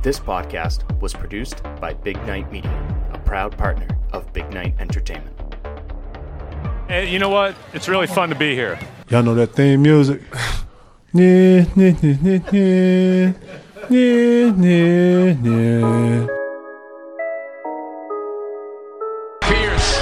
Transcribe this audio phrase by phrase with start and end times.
[0.00, 2.70] This podcast was produced by Big Night Media,
[3.12, 5.34] a proud partner of Big Night Entertainment.
[6.86, 7.56] Hey, you know what?
[7.74, 8.78] It's really fun to be here.
[9.10, 10.22] Y'all know that theme music?
[11.14, 13.32] Yeah, yeah, yeah, yeah,
[13.88, 16.26] yeah, yeah, yeah.
[19.40, 19.98] Pierce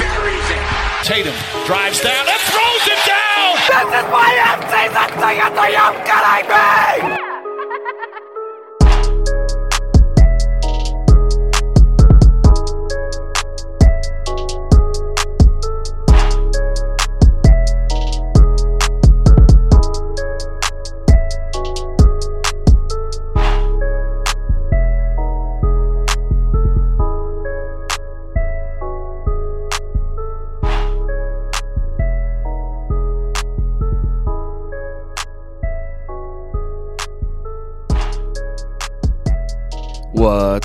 [0.00, 0.64] buries it.
[1.04, 1.34] Tatum
[1.66, 3.56] drives down and throws it down.
[3.68, 7.31] This is my in-season ticket to you kidding me?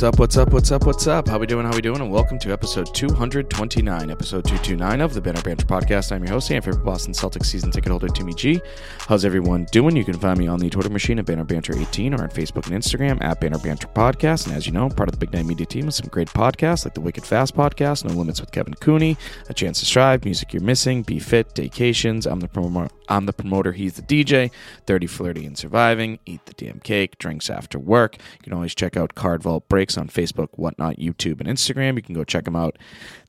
[0.00, 0.18] What's up?
[0.18, 0.52] What's up?
[0.54, 0.86] What's up?
[0.86, 1.28] What's up?
[1.28, 1.66] How we doing?
[1.66, 2.00] How we doing?
[2.00, 6.10] And welcome to episode 229, episode 229 of the Banner Banter podcast.
[6.10, 8.62] I'm your host and favorite Boston Celtics season ticket holder, Timmy G.
[9.00, 9.94] How's everyone doing?
[9.94, 12.64] You can find me on the Twitter machine at Banner Banter 18 or on Facebook
[12.70, 14.46] and Instagram at Banner Banter Podcast.
[14.46, 16.28] And as you know, I'm part of the Big Night Media team with some great
[16.28, 19.18] podcasts like the Wicked Fast podcast, No Limits with Kevin Cooney,
[19.50, 22.26] A Chance to Strive, Music You're Missing, Be Fit, Vacations.
[22.26, 22.88] I'm the promoter.
[23.10, 23.72] I'm the promoter.
[23.72, 24.50] He's the DJ.
[24.86, 26.20] 30, flirty, and surviving.
[26.24, 27.18] Eat the damn cake.
[27.18, 28.16] Drinks after work.
[28.16, 31.96] You can always check out Card Vault Breaks on Facebook, whatnot, YouTube, and Instagram.
[31.96, 32.78] You can go check them out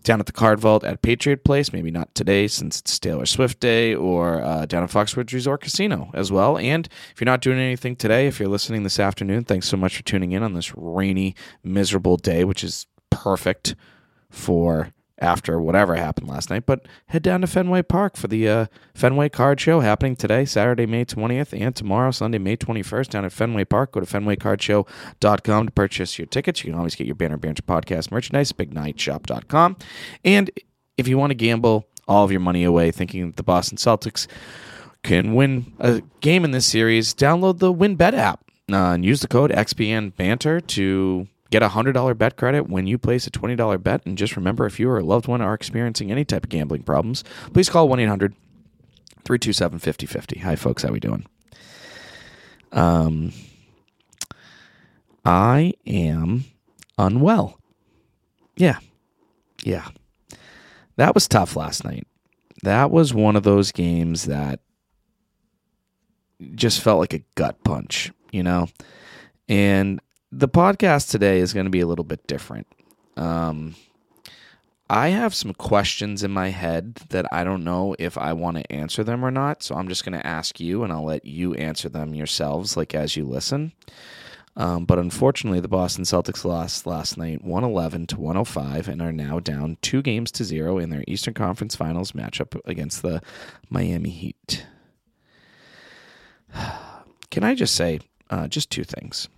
[0.04, 1.74] down at the Card Vault at Patriot Place.
[1.74, 6.12] Maybe not today since it's Taylor Swift Day, or uh, down at Foxwoods Resort Casino
[6.14, 6.58] as well.
[6.58, 9.98] And if you're not doing anything today, if you're listening this afternoon, thanks so much
[9.98, 13.76] for tuning in on this rainy, miserable day, which is perfect
[14.30, 16.66] for after whatever happened last night.
[16.66, 20.88] But head down to Fenway Park for the uh, Fenway Card Show happening today, Saturday,
[20.88, 23.94] May 20th, and tomorrow, Sunday, May 21st, down at Fenway Park.
[23.94, 26.64] Go to fenwaycardshow.com to purchase your tickets.
[26.64, 29.78] You can always get your Banner Banter podcast merchandise, bignightshop.com.
[30.26, 30.50] And
[30.98, 34.28] if you want to gamble all of your money away thinking the Boston Celtics
[35.04, 39.28] can win a game in this series, download the WinBet app uh, and use the
[39.28, 44.06] code XBN Banter to get a $100 bet credit when you place a $20 bet.
[44.06, 46.84] And just remember, if you or a loved one are experiencing any type of gambling
[46.84, 47.24] problems,
[47.54, 48.34] please call 1 800
[49.24, 50.40] 327 5050.
[50.40, 50.84] Hi, folks.
[50.84, 51.26] How we doing?
[52.72, 53.34] Um,
[55.26, 56.46] I am
[56.98, 57.60] unwell.
[58.56, 58.80] Yeah.
[59.64, 59.90] Yeah.
[60.96, 62.08] That was tough last night.
[62.64, 64.62] That was one of those games that
[66.56, 68.68] just felt like a gut punch, you know?
[69.50, 70.00] And
[70.32, 72.68] the podcast today is going to be a little bit different.
[73.18, 73.76] Um,
[74.90, 78.72] I have some questions in my head that I don't know if I want to
[78.72, 79.64] answer them or not.
[79.64, 82.94] So I'm just going to ask you and I'll let you answer them yourselves, like
[82.94, 83.74] as you listen.
[84.58, 89.40] Um, but unfortunately, the Boston Celtics lost last night 111 to 105 and are now
[89.40, 93.22] down two games to zero in their Eastern Conference Finals matchup against the
[93.70, 94.66] Miami Heat.
[97.32, 99.30] Can I just say uh, just two things?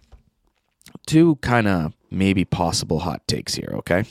[1.06, 4.06] Two kind of maybe possible hot takes here, okay?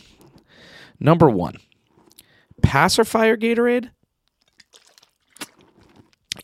[1.00, 1.56] Number one,
[2.62, 3.91] pacifier Gatorade.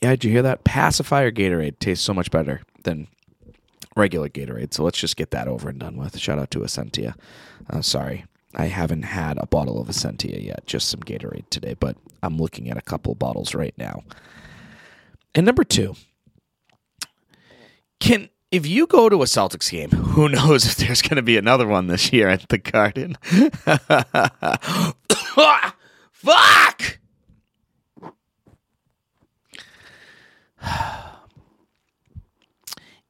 [0.03, 0.65] Yeah, did you hear that?
[0.65, 3.09] Pacifier Gatorade tastes so much better than
[3.97, 4.73] regular Gatorade.
[4.73, 6.19] So let's just get that over and done with.
[6.19, 7.15] Shout out to Essentia.
[7.69, 11.97] Uh, sorry, I haven't had a bottle of Essentia yet, just some Gatorade today, but
[12.23, 14.03] I'm looking at a couple bottles right now.
[15.35, 15.95] And number two,
[18.01, 21.37] can if you go to a Celtics game, who knows if there's going to be
[21.37, 23.17] another one this year at the Garden?
[26.13, 26.99] Fuck!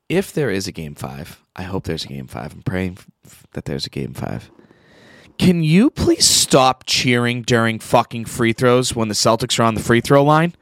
[0.08, 2.54] If there is a game five, I hope there's a game five.
[2.54, 2.96] I'm praying
[3.52, 4.50] that there's a game five.
[5.36, 9.82] Can you please stop cheering during fucking free throws when the Celtics are on the
[9.82, 10.54] free throw line?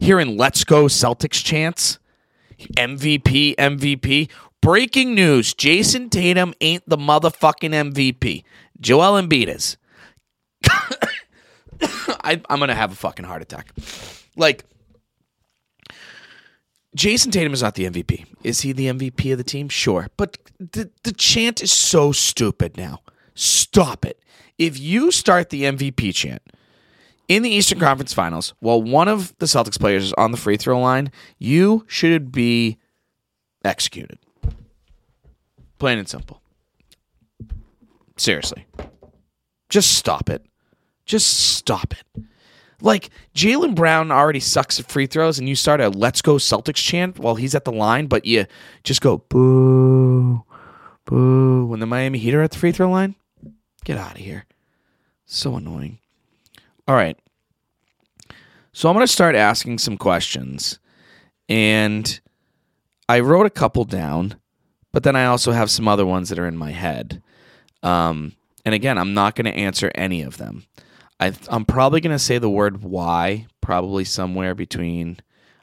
[0.00, 2.00] Hearing "Let's go Celtics" chants.
[2.76, 4.30] MVP, MVP.
[4.60, 8.44] Breaking news: Jayson Tatum ain't the motherfucking MVP.
[8.80, 9.76] Joel Embiid is.
[12.24, 13.72] I, I'm gonna have a fucking heart attack.
[14.36, 14.64] Like,
[16.96, 18.26] Jayson Tatum is not the MVP.
[18.42, 19.68] Is he the MVP of the team?
[19.68, 23.00] Sure, but the the chant is so stupid now.
[23.34, 24.20] Stop it.
[24.58, 26.42] If you start the MVP chant
[27.28, 30.56] in the Eastern Conference Finals while one of the Celtics players is on the free
[30.56, 32.78] throw line, you should be
[33.64, 34.18] executed.
[35.78, 36.42] Plain and simple.
[38.16, 38.66] Seriously.
[39.68, 40.44] Just stop it.
[41.04, 42.24] Just stop it.
[42.80, 46.76] Like Jaylen Brown already sucks at free throws, and you start a "Let's go Celtics"
[46.76, 48.46] chant while he's at the line, but you
[48.84, 50.44] just go boo,
[51.04, 53.16] boo when the Miami Heat are at the free throw line.
[53.84, 54.46] Get out of here!
[55.26, 55.98] So annoying.
[56.88, 57.18] All right,
[58.72, 60.78] so I'm gonna start asking some questions,
[61.48, 62.18] and
[63.08, 64.36] I wrote a couple down,
[64.92, 67.22] but then I also have some other ones that are in my head.
[67.82, 68.32] Um,
[68.64, 70.66] and again, I'm not going to answer any of them.
[71.20, 75.18] I, I'm probably going to say the word why, probably somewhere between,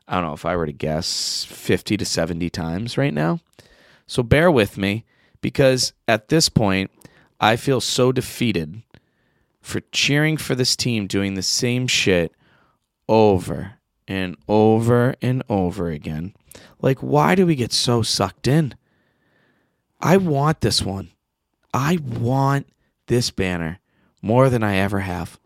[0.08, 3.40] I don't know if I were to guess, 50 to 70 times right now.
[4.08, 5.06] So bear with me
[5.42, 6.90] because at this point,
[7.40, 8.82] I feel so defeated
[9.66, 12.32] for cheering for this team doing the same shit
[13.10, 13.74] over
[14.08, 16.36] and over and over again.
[16.82, 18.76] Like, why do we get so sucked in?
[20.00, 21.10] I want this one.
[21.74, 22.68] I want
[23.08, 23.80] this banner
[24.22, 25.40] more than I ever have.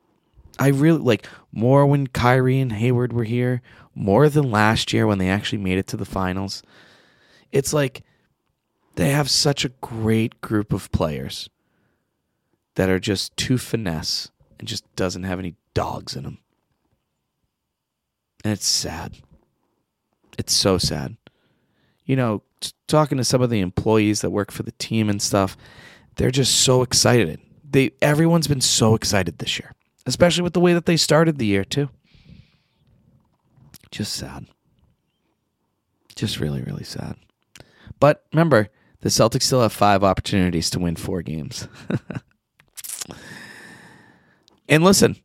[0.59, 3.61] I really like more when Kyrie and Hayward were here,
[3.95, 6.61] more than last year when they actually made it to the finals.
[7.53, 8.03] It's like
[8.95, 11.49] they have such a great group of players
[12.79, 16.37] that are just too finesse and just doesn't have any dogs in them.
[18.41, 19.17] And it's sad.
[20.37, 21.17] It's so sad.
[22.05, 25.21] You know, t- talking to some of the employees that work for the team and
[25.21, 25.57] stuff,
[26.15, 27.41] they're just so excited.
[27.69, 29.73] They everyone's been so excited this year,
[30.05, 31.89] especially with the way that they started the year too.
[33.91, 34.45] Just sad.
[36.15, 37.17] Just really, really sad.
[37.99, 38.69] But remember,
[39.01, 41.67] the Celtics still have five opportunities to win four games.
[44.67, 45.15] and listen,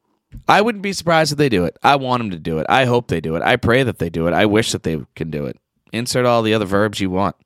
[0.48, 1.76] I wouldn't be surprised if they do it.
[1.82, 2.66] I want them to do it.
[2.68, 3.42] I hope they do it.
[3.42, 4.34] I pray that they do it.
[4.34, 5.58] I wish that they can do it.
[5.92, 7.36] Insert all the other verbs you want.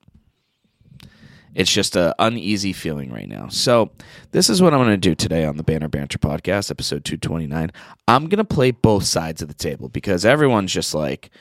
[1.55, 3.47] It's just an uneasy feeling right now.
[3.49, 3.91] So,
[4.31, 7.71] this is what I'm going to do today on the Banner Banter podcast, episode 229.
[8.07, 11.31] I'm going to play both sides of the table because everyone's just like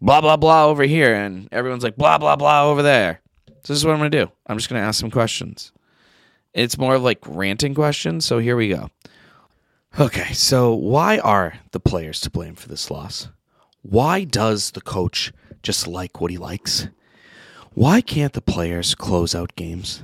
[0.00, 3.20] blah, blah, blah over here, and everyone's like blah, blah, blah over there.
[3.46, 4.32] So, this is what I'm going to do.
[4.46, 5.72] I'm just going to ask some questions.
[6.56, 8.24] It's more of like ranting questions.
[8.24, 8.90] So, here we go.
[10.00, 13.28] Okay, so why are the players to blame for this loss?
[13.82, 15.32] Why does the coach
[15.62, 16.88] just like what he likes?
[17.74, 20.02] Why can't the players close out games?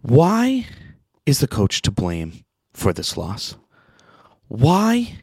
[0.00, 0.66] Why
[1.26, 3.56] is the coach to blame for this loss?
[4.46, 5.22] Why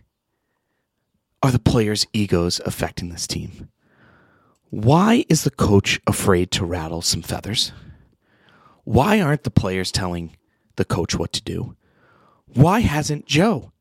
[1.41, 3.69] are the players' egos affecting this team?
[4.69, 7.71] Why is the coach afraid to rattle some feathers?
[8.89, 10.35] Why aren't the players telling
[10.75, 11.75] the coach what to do?
[12.47, 13.71] Why hasn't Joe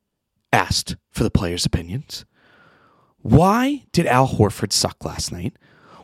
[0.53, 2.27] asked for the players' opinions?
[3.23, 5.57] Why did Al Horford suck last night?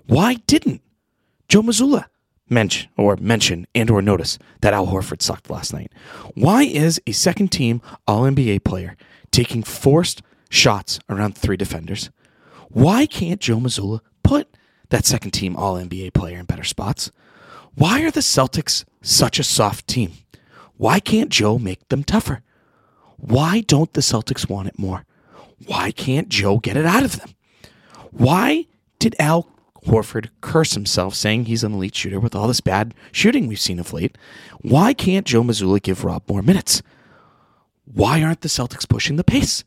[0.06, 0.81] Why didn't
[1.51, 2.06] Joe Mazzulla
[2.49, 5.93] mention or mention and or notice that Al Horford sucked last night?
[6.33, 8.97] Why is a second team All NBA player
[9.31, 12.09] taking forced shots around three defenders?
[12.71, 14.56] Why can't Joe Mazzulla put
[14.89, 17.11] that second team All NBA player in better spots?
[17.75, 20.12] Why are the Celtics such a soft team?
[20.76, 22.43] Why can't Joe make them tougher?
[23.17, 25.06] Why don't the Celtics want it more?
[25.67, 27.31] Why can't Joe get it out of them?
[28.11, 28.67] Why
[28.99, 29.49] did Al
[29.87, 33.81] Horford curse himself saying he's an elite shooter with all this bad shooting we've seen
[33.81, 34.17] of late?
[34.61, 36.82] Why can't Joe Mazzulla give Rob more minutes?
[37.85, 39.65] Why aren't the Celtics pushing the pace?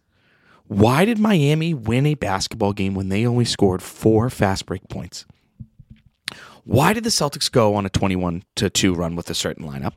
[0.67, 5.25] Why did Miami win a basketball game when they only scored four fast break points?
[6.67, 9.93] Why did the Celtics go on a 21 to 2 run with a certain lineup?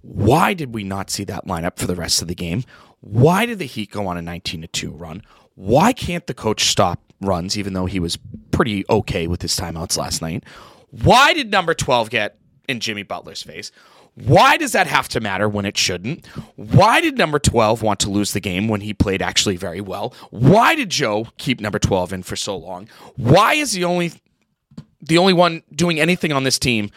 [0.00, 2.64] Why did we not see that lineup for the rest of the game?
[3.00, 5.22] Why did the Heat go on a 19 to 2 run?
[5.54, 8.18] Why can't the coach stop runs even though he was
[8.52, 10.44] pretty okay with his timeouts last night?
[10.88, 12.38] Why did number 12 get
[12.70, 13.70] in Jimmy Butler's face?
[14.14, 16.24] Why does that have to matter when it shouldn't?
[16.56, 20.14] Why did number 12 want to lose the game when he played actually very well?
[20.30, 22.88] Why did Joe keep number 12 in for so long?
[23.16, 24.12] Why is the only
[25.06, 26.90] the only one doing anything on this team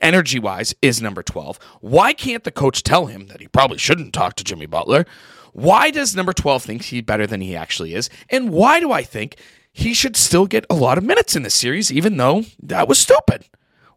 [0.00, 1.58] energy wise is number 12.
[1.80, 5.06] Why can't the coach tell him that he probably shouldn't talk to Jimmy Butler?
[5.52, 8.10] Why does number 12 think he's better than he actually is?
[8.28, 9.36] And why do I think
[9.72, 12.98] he should still get a lot of minutes in this series, even though that was
[12.98, 13.44] stupid?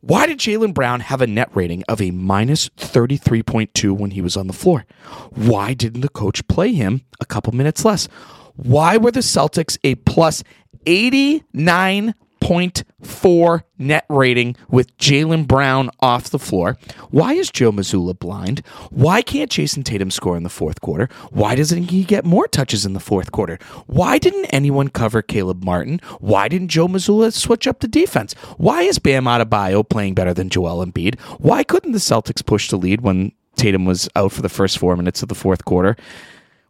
[0.01, 4.37] Why did Jaylen Brown have a net rating of a minus 33.2 when he was
[4.37, 4.85] on the floor?
[5.31, 8.07] Why didn't the coach play him a couple minutes less?
[8.55, 10.43] Why were the Celtics a plus
[10.85, 16.77] 89 0.4 net rating with Jaylen Brown off the floor.
[17.09, 18.59] Why is Joe Mazzulla blind?
[18.89, 21.09] Why can't Jayson Tatum score in the fourth quarter?
[21.31, 23.59] Why doesn't he get more touches in the fourth quarter?
[23.85, 25.99] Why didn't anyone cover Caleb Martin?
[26.19, 28.33] Why didn't Joe Mazzulla switch up the defense?
[28.57, 31.19] Why is Bam Adebayo playing better than Joel Embiid?
[31.39, 34.95] Why couldn't the Celtics push the lead when Tatum was out for the first four
[34.95, 35.97] minutes of the fourth quarter?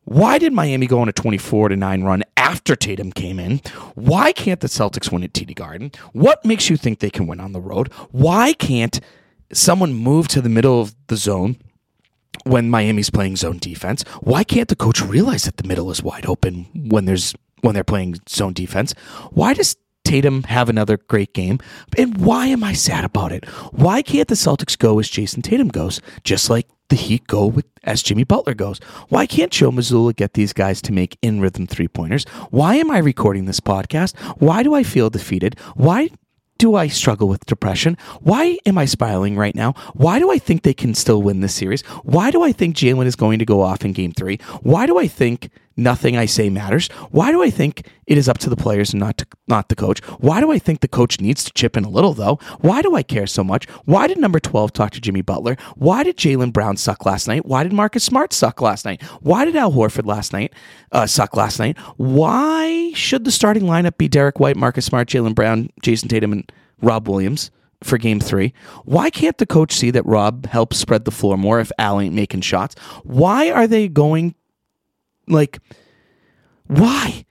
[0.07, 3.57] Why did Miami go on a 24 to 9 run after Tatum came in?
[3.95, 5.91] Why can't the Celtics win at TD Garden?
[6.13, 7.91] What makes you think they can win on the road?
[8.11, 9.01] Why can't
[9.51, 11.57] someone move to the middle of the zone
[12.45, 14.03] when Miami's playing zone defense?
[14.21, 17.83] Why can't the coach realize that the middle is wide open when there's when they're
[17.83, 18.93] playing zone defense?
[19.31, 21.59] Why does Tatum have another great game?
[21.97, 23.43] And why am I sad about it?
[23.73, 27.65] Why can't the Celtics go as Jayson Tatum goes, just like the Heat go with
[27.83, 28.79] as Jimmy Butler goes?
[29.09, 32.25] Why can't Joe Mazzulla get these guys to make in rhythm three pointers?
[32.49, 34.17] Why am I recording this podcast?
[34.39, 35.59] Why do I feel defeated?
[35.75, 36.09] Why
[36.57, 37.97] do I struggle with depression?
[38.21, 39.73] Why am I spiraling right now?
[39.93, 41.81] Why do I think they can still win this series?
[42.03, 44.39] Why do I think Jaylen is going to go off in game three?
[44.61, 46.87] Why do I think nothing I say matters?
[47.11, 49.75] Why do I think it is up to the players and not to, not the
[49.75, 49.99] coach?
[50.19, 52.39] Why do I think the coach needs to chip in a little though?
[52.59, 53.69] Why do I care so much?
[53.85, 55.55] Why did number 12 talk to Jimmy Butler?
[55.75, 57.45] Why did Jaylen Brown suck last night?
[57.45, 59.01] Why did Marcus Smart suck last night?
[59.21, 60.53] Why did Al Horford last night
[60.91, 61.77] uh, suck last night?
[61.97, 66.51] Why should the starting lineup be Derrick White, Marcus Smart, Jaylen Brown, Jayson Tatum, and
[66.81, 67.51] Rob Williams?
[67.83, 68.55] For game three,
[68.85, 72.15] why can't the coach see that Rob helps spread the floor more if Al ain't
[72.15, 72.73] making shots?
[73.03, 74.33] Why are they going
[75.27, 75.59] like,
[76.67, 77.25] why?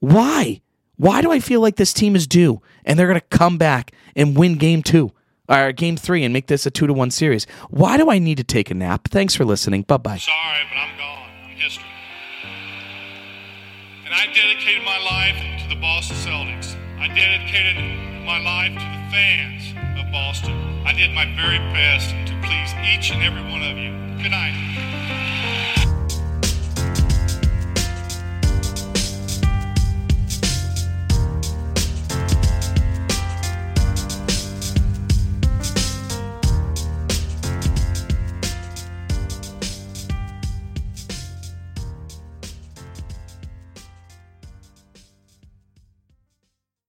[0.00, 0.60] Why?
[0.96, 3.92] Why do I feel like this team is due and they're going to come back
[4.14, 5.12] and win game two
[5.48, 7.46] or game three and make this a two to one series?
[7.70, 9.08] Why do I need to take a nap?
[9.08, 9.82] Thanks for listening.
[9.82, 10.16] Bye bye.
[10.16, 11.28] Sorry, but I'm gone.
[11.44, 11.84] I'm history.
[14.06, 16.76] And I dedicated my life to the Boston Celtics.
[16.98, 17.76] I dedicated
[18.24, 20.54] my life to the fans of Boston.
[20.86, 23.92] I did my very best to please each and every one of you.
[24.22, 25.15] Good night.